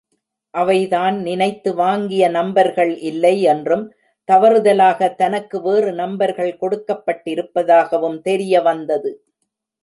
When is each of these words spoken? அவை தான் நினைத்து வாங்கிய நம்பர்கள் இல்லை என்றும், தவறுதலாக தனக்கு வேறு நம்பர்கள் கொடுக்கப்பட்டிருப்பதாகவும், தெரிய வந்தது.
அவை 0.53 0.77
தான் 0.87 1.17
நினைத்து 1.21 1.73
வாங்கிய 1.73 2.23
நம்பர்கள் 2.29 2.93
இல்லை 3.01 3.41
என்றும், 3.43 3.85
தவறுதலாக 4.29 5.09
தனக்கு 5.15 5.61
வேறு 5.61 5.91
நம்பர்கள் 5.93 6.57
கொடுக்கப்பட்டிருப்பதாகவும், 6.61 8.17
தெரிய 8.21 8.61
வந்தது. 8.61 9.11